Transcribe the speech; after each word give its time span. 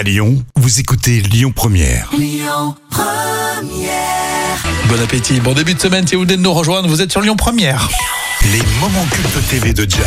À 0.00 0.02
Lyon, 0.02 0.42
vous 0.56 0.80
écoutez 0.80 1.20
Lyon 1.20 1.52
Première. 1.54 2.08
Bon 4.88 4.98
appétit, 4.98 5.40
bon 5.40 5.52
début 5.52 5.74
de 5.74 5.78
semaine 5.78 6.06
si 6.06 6.14
vous 6.14 6.22
venez 6.22 6.38
de 6.38 6.40
nous 6.40 6.54
rejoindre, 6.54 6.88
vous 6.88 7.02
êtes 7.02 7.12
sur 7.12 7.20
Lyon 7.20 7.36
Première. 7.36 7.86
Les 8.44 8.62
moments 8.80 9.04
cultes 9.10 9.48
TV 9.48 9.72
de 9.74 9.86
Jam. 9.88 10.00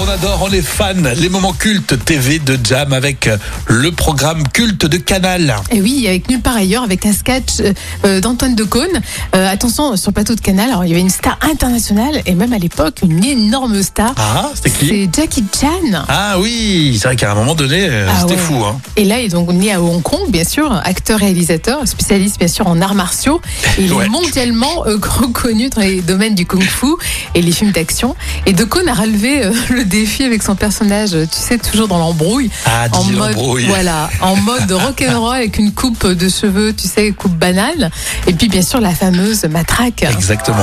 On 0.00 0.08
adore, 0.08 0.40
on 0.42 0.52
est 0.52 0.62
fan, 0.62 1.12
les 1.16 1.28
moments 1.28 1.52
cultes 1.52 2.02
TV 2.04 2.38
de 2.38 2.58
Jam 2.64 2.92
avec 2.92 3.28
le 3.66 3.92
programme 3.92 4.42
culte 4.48 4.86
de 4.86 4.96
Canal. 4.96 5.54
Et 5.70 5.80
oui, 5.80 6.06
avec 6.08 6.28
nulle 6.30 6.40
part 6.40 6.56
ailleurs, 6.56 6.82
avec 6.82 7.04
un 7.06 7.12
sketch 7.12 7.60
euh, 8.04 8.20
d'Antoine 8.20 8.54
Decaune. 8.56 9.00
Euh, 9.36 9.48
attention, 9.50 9.96
sur 9.96 10.10
le 10.10 10.14
plateau 10.14 10.34
de 10.34 10.40
Canal, 10.40 10.70
alors, 10.70 10.84
il 10.84 10.88
y 10.88 10.92
avait 10.92 11.00
une 11.02 11.10
star 11.10 11.38
internationale 11.42 12.22
et 12.26 12.34
même 12.34 12.52
à 12.54 12.58
l'époque 12.58 13.00
une 13.02 13.22
énorme 13.22 13.80
star. 13.82 14.12
Ah, 14.16 14.50
c'était 14.54 14.70
qui? 14.70 14.86
C'est 14.88 15.08
Jackie 15.14 15.44
Chan. 15.60 16.02
Ah 16.08 16.38
oui, 16.40 16.98
c'est 17.00 17.08
vrai 17.08 17.16
qu'à 17.16 17.32
un 17.32 17.34
moment 17.34 17.54
donné, 17.54 17.86
euh, 17.88 18.08
Ah 18.10 18.20
c'était 18.22 18.32
ouais. 18.34 18.38
fou. 18.40 18.64
Hein. 18.64 18.80
Et 18.96 19.04
là, 19.04 19.20
il 19.20 19.26
est 19.26 19.28
donc 19.28 19.52
né 19.52 19.72
à 19.72 19.80
Hong 19.80 20.02
Kong, 20.02 20.30
bien 20.30 20.44
sûr, 20.44 20.72
acteur-réalisateur, 20.84 21.86
spécialiste 21.86 22.38
bien 22.38 22.48
sûr 22.48 22.66
en 22.66 22.80
arts 22.80 22.94
martiaux. 22.94 23.40
Et 23.78 23.82
il 23.84 23.92
Ouais. 23.92 24.06
est 24.06 24.08
mondialement 24.08 24.86
euh, 24.86 24.98
reconnu 25.02 25.68
dans 25.68 25.82
les 25.82 26.00
domaines 26.00 26.34
du 26.34 26.46
kung-fu 26.46 26.86
et 27.34 27.42
les 27.42 27.57
films 27.58 27.72
d'action. 27.72 28.14
Et 28.46 28.52
Decaune 28.52 28.88
a 28.88 28.94
relevé 28.94 29.44
euh, 29.44 29.52
le 29.70 29.84
défi 29.84 30.24
avec 30.24 30.42
son 30.42 30.54
personnage, 30.54 31.14
euh, 31.14 31.26
tu 31.26 31.38
sais, 31.38 31.58
toujours 31.58 31.88
dans 31.88 31.98
l'embrouille. 31.98 32.50
Ah, 32.66 32.86
en 32.92 33.02
mode, 33.04 33.36
voilà, 33.66 34.08
en 34.20 34.36
mode 34.36 34.70
rock'n'roll 34.84 35.34
avec 35.36 35.58
une 35.58 35.72
coupe 35.72 36.06
de 36.06 36.28
cheveux, 36.28 36.72
tu 36.72 36.86
sais, 36.86 37.10
coupe 37.12 37.34
banale. 37.34 37.90
Et 38.26 38.32
puis 38.32 38.48
bien 38.48 38.62
sûr 38.62 38.80
la 38.80 38.90
fameuse 38.94 39.44
matraque. 39.44 40.02
Exactement. 40.04 40.56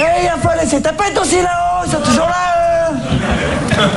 Eh, 0.00 0.24
il 0.24 0.40
faut 0.42 0.60
laisser 0.60 0.80
ta 0.80 0.92
pète 0.92 1.18
aussi 1.20 1.36
là-haut, 1.36 1.84
ils 1.86 1.90
sont 1.92 2.00
toujours 2.02 2.26
là, 2.26 2.92
eux. 2.92 3.88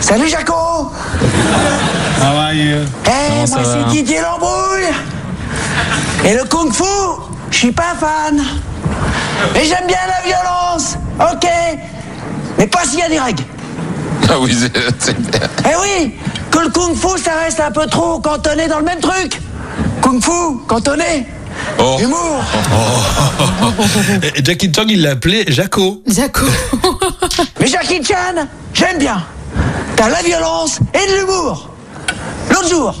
Salut 0.00 0.28
Jaco 0.28 0.52
How 0.52 2.36
are 2.38 2.52
you 2.52 2.78
Eh, 3.06 3.10
Comment 3.28 3.36
moi 3.38 3.46
ça 3.46 3.64
c'est 3.64 3.78
va? 3.80 3.88
Didier 3.90 4.20
Lambrouille 4.20 4.92
Et 6.26 6.34
le 6.34 6.44
kung 6.44 6.72
fu, 6.72 6.82
je 7.50 7.56
suis 7.56 7.72
pas 7.72 7.94
fan. 7.98 8.42
Mais 9.54 9.64
j'aime 9.64 9.86
bien 9.86 9.98
la 10.08 10.24
violence, 10.26 10.96
ok 11.20 11.48
Mais 12.58 12.66
pas 12.66 12.84
s'il 12.84 12.98
y 12.98 13.02
a 13.02 13.08
des 13.08 13.20
règles. 13.20 13.44
Ah 14.28 14.38
oui, 14.40 14.56
c'est- 14.58 14.72
c'est 14.98 15.16
Eh 15.64 15.74
oui, 15.80 16.14
que 16.50 16.58
le 16.58 16.68
kung 16.70 16.94
fu 16.96 17.18
ça 17.22 17.32
reste 17.44 17.60
un 17.60 17.70
peu 17.70 17.86
trop 17.86 18.18
cantonné 18.18 18.66
dans 18.66 18.78
le 18.78 18.84
même 18.84 19.00
truc. 19.00 19.40
Kung 20.02 20.20
fu, 20.22 20.30
cantonné. 20.66 21.26
Oh. 21.78 21.96
Humour. 22.00 22.42
Et 24.36 24.44
Jackie 24.44 24.70
Chan, 24.74 24.84
il 24.88 25.02
l'a 25.02 25.12
appelé 25.12 25.44
Jaco. 25.48 26.02
Jaco. 26.06 26.44
Mais 27.60 27.66
Jackie 27.66 28.02
Chan, 28.04 28.46
j'aime 28.74 28.98
bien. 28.98 29.22
T'as 29.96 30.08
la 30.08 30.22
violence 30.22 30.80
et 30.92 31.10
de 31.12 31.18
l'humour. 31.20 31.70
L'autre 32.50 32.68
jour, 32.68 32.94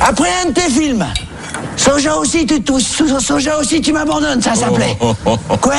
après 0.00 0.28
un 0.44 0.48
de 0.48 0.54
tes 0.54 0.68
films, 0.70 1.06
Soja 1.80 2.14
aussi, 2.16 2.46
tu, 2.46 2.60
So- 2.78 3.20
Soja 3.20 3.56
aussi, 3.58 3.80
tu 3.80 3.92
m'abandonnes, 3.92 4.42
ça 4.42 4.54
s'appelait. 4.54 4.96
Quoi? 5.62 5.74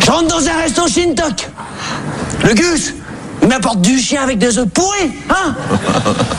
Je 0.00 0.10
rentre 0.10 0.26
dans 0.26 0.48
un 0.48 0.56
resto 0.60 0.88
Shintok. 0.88 1.48
Le 2.42 2.52
Gus, 2.54 2.94
il 3.42 3.48
m'apporte 3.48 3.80
du 3.80 3.96
chien 3.98 4.22
avec 4.24 4.38
des 4.38 4.58
œufs 4.58 4.68
pourris, 4.68 5.12
hein? 5.30 5.54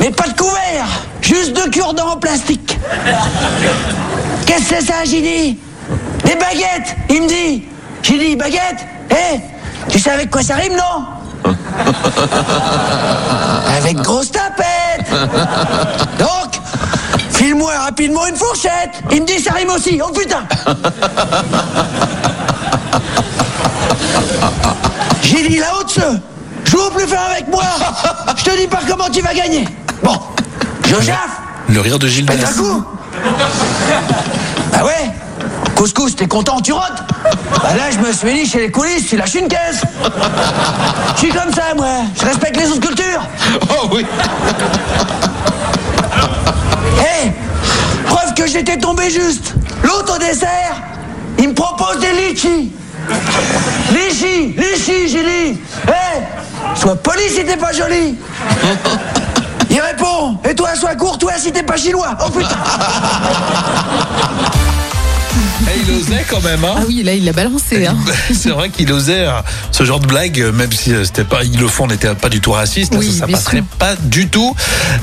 Mais 0.01 0.11
pas 0.11 0.27
de 0.27 0.33
couvert, 0.37 0.87
juste 1.21 1.53
deux 1.53 1.69
cure-dents 1.69 2.11
en 2.13 2.17
plastique. 2.17 2.77
Qu'est-ce 4.45 4.69
que 4.69 4.75
c'est 4.79 4.81
ça, 4.85 5.05
j'ai 5.05 5.21
dit 5.21 5.57
Des 6.25 6.35
baguettes, 6.35 6.95
il 7.09 7.21
me 7.23 7.27
dit. 7.29 7.63
J'ai 8.03 8.19
dit, 8.19 8.35
baguette? 8.35 8.85
Eh 9.09 9.39
Tu 9.89 9.99
sais 9.99 10.11
avec 10.11 10.29
quoi 10.29 10.43
ça 10.43 10.55
rime, 10.55 10.73
non? 10.75 11.05
Avec 13.77 13.97
grosse 13.97 14.31
tapette 14.31 15.07
Donc, 16.19 16.36
file-moi 17.57 17.73
rapidement 17.77 18.27
une 18.27 18.35
fourchette. 18.35 19.01
Il 19.11 19.21
me 19.21 19.25
dit, 19.25 19.39
ça 19.39 19.53
rime 19.53 19.69
aussi, 19.69 19.99
oh 20.03 20.11
putain. 20.11 20.43
J'ai 25.21 25.47
dit, 25.49 25.57
là-haut 25.57 25.83
de 25.83 25.89
ce, 25.89 26.01
joue 26.65 26.89
plus 26.95 27.07
fin 27.07 27.23
avec 27.31 27.47
moi. 27.47 27.63
Je 28.37 28.43
te 28.43 28.57
dis 28.57 28.67
pas 28.67 28.81
comment 28.87 29.09
tu 29.09 29.21
vas 29.21 29.33
gagner. 29.33 29.67
Bon, 30.03 30.19
je 30.85 31.01
jaffe 31.01 31.41
Le 31.69 31.81
rire 31.81 31.97
de 31.99 32.07
Gilles 32.07 32.25
Pète 32.25 32.45
un 32.47 32.53
coup. 32.53 32.85
Bah 34.71 34.85
ouais. 34.85 35.11
Couscous, 35.75 36.15
t'es 36.15 36.27
content, 36.27 36.61
tu 36.61 36.73
rotes. 36.73 37.03
Bah 37.61 37.75
là, 37.75 37.91
je 37.91 37.99
me 37.99 38.11
suis 38.11 38.33
dit, 38.33 38.49
chez 38.49 38.59
les 38.59 38.71
coulisses, 38.71 39.07
tu 39.09 39.17
lâches 39.17 39.35
une 39.35 39.47
caisse. 39.47 39.81
Je 41.15 41.19
suis 41.19 41.29
comme 41.29 41.53
ça, 41.53 41.75
moi. 41.75 41.87
Je 42.19 42.25
respecte 42.25 42.57
les 42.57 42.69
autres 42.71 42.87
cultures. 42.87 43.21
Oh 43.69 43.89
oui 43.91 44.05
J'étais 48.57 48.77
tombé 48.77 49.11
juste. 49.11 49.53
L'autre 49.83 50.15
au 50.15 50.17
dessert, 50.17 50.81
il 51.37 51.49
me 51.49 51.53
propose 51.53 51.99
des 51.99 52.11
litchis. 52.11 52.71
Litchis 53.91 54.55
Litchis, 54.57 55.09
j'ai 55.09 55.23
dit. 55.23 55.59
Hé 55.87 56.23
Sois 56.73 56.95
poli 56.95 57.29
si 57.29 57.45
t'es 57.45 57.55
pas 57.55 57.71
joli. 57.71 58.17
Il 59.69 59.79
répond 59.79 60.39
Et 60.43 60.55
toi, 60.55 60.73
sois 60.73 60.95
courtois 60.95 61.33
si 61.37 61.51
t'es 61.51 61.61
pas 61.61 61.77
chinois. 61.77 62.17
Oh 62.25 62.31
putain 62.31 62.55
Eh, 65.61 65.79
il 65.87 65.93
osait 65.99 66.25
quand 66.29 66.41
même, 66.43 66.63
hein 66.63 66.75
Ah 66.77 66.83
oui, 66.87 67.01
là 67.03 67.13
il 67.13 67.25
l'a 67.25 67.33
balancé. 67.33 67.87
Hein. 67.87 67.95
C'est 68.33 68.49
vrai 68.49 68.69
qu'il 68.69 68.91
osait 68.91 69.25
euh, 69.27 69.31
ce 69.71 69.83
genre 69.83 69.99
de 69.99 70.05
blague, 70.07 70.39
euh, 70.39 70.51
même 70.51 70.71
si 70.71 70.93
euh, 70.93 71.03
c'était 71.03 71.23
pas, 71.23 71.43
ils 71.43 71.59
le 71.59 71.67
font, 71.67 71.85
on 71.85 71.87
n'était 71.87 72.13
pas 72.15 72.29
du 72.29 72.39
tout 72.41 72.51
raciste, 72.51 72.93
Oui, 72.95 73.11
ça, 73.11 73.19
ça 73.21 73.27
passerait 73.27 73.57
sûr. 73.57 73.65
pas 73.79 73.95
du 73.95 74.27
tout 74.27 74.55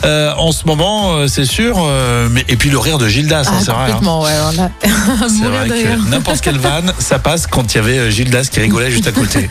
euh, 0.05 0.33
en 0.37 0.53
ce 0.53 0.65
moment, 0.67 1.27
c'est 1.29 1.45
sûr. 1.45 1.77
euh, 1.85 2.29
mais 2.31 2.45
et 2.49 2.57
puis 2.57 2.71
le 2.71 2.79
rire 2.79 2.99
de 2.99 3.09
Gildas, 3.09 3.47
hein, 3.49 3.53
Ah, 3.57 3.61
c'est 3.65 3.71
vrai. 3.73 3.81
hein. 3.83 3.87
complètement, 3.87 4.23
ouais. 4.23 4.31
C'est 5.29 5.45
vrai 5.45 5.69
que 5.69 6.11
n'importe 6.11 6.41
quelle 6.41 6.59
vanne, 6.59 6.93
ça 6.99 7.19
passe 7.19 7.47
quand 7.47 7.75
il 7.75 7.77
y 7.77 7.81
avait 7.81 8.11
Gildas 8.11 8.49
qui 8.51 8.61
rigolait 8.61 8.91
juste 8.91 9.07
à 9.09 9.13
côté. 9.13 9.49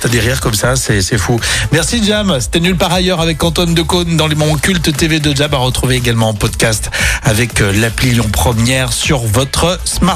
T'as 0.00 0.08
des 0.08 0.20
rires 0.20 0.40
comme 0.40 0.54
ça, 0.54 0.76
c'est 0.76 1.02
fou. 1.18 1.38
Merci 1.72 2.02
Jam, 2.04 2.36
c'était 2.40 2.60
nul 2.60 2.76
par 2.76 2.92
ailleurs 2.92 3.20
avec 3.20 3.42
Antoine 3.42 3.74
Decaune 3.74 4.16
dans 4.16 4.26
les 4.28 4.34
moments 4.34 4.56
cultes 4.56 4.96
TV 4.96 5.18
de 5.20 5.34
Jam 5.34 5.52
à 5.52 5.56
retrouver 5.58 5.96
également 5.96 6.28
en 6.28 6.34
podcast 6.34 6.90
avec 7.24 7.60
l'appli 7.60 8.10
Lyon 8.10 8.28
Première 8.32 8.92
sur 8.92 9.18
votre 9.18 9.78
smartphone. 9.84 10.11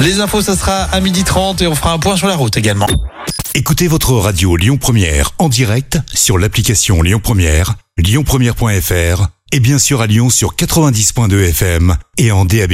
Les 0.00 0.20
infos, 0.20 0.42
ça 0.42 0.56
sera 0.56 0.82
à 0.84 1.00
12h30 1.00 1.62
et 1.62 1.66
on 1.66 1.74
fera 1.74 1.92
un 1.92 1.98
point 1.98 2.16
sur 2.16 2.26
la 2.26 2.36
route 2.36 2.56
également. 2.56 2.88
Écoutez 3.54 3.86
votre 3.86 4.12
radio 4.14 4.56
Lyon 4.56 4.78
Première 4.78 5.30
en 5.38 5.48
direct 5.48 5.98
sur 6.12 6.38
l'application 6.38 7.02
Lyon 7.02 7.20
Première, 7.22 7.74
lyonpremière.fr 7.98 9.28
et 9.52 9.60
bien 9.60 9.78
sûr 9.78 10.00
à 10.00 10.06
Lyon 10.06 10.30
sur 10.30 10.56
90.2 10.56 11.50
FM 11.50 11.96
et 12.18 12.32
en 12.32 12.44
DAB+. 12.44 12.72